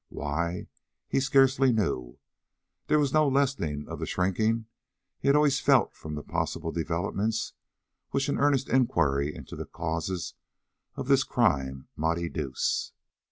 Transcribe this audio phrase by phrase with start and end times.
[0.09, 0.65] Why,
[1.07, 2.17] he scarcely knew.
[2.87, 4.65] There was no lessening of the shrinking
[5.19, 7.53] he had always felt from the possible developments
[8.09, 10.33] which an earnest inquiry into the causes
[10.95, 12.93] of this crime might educe.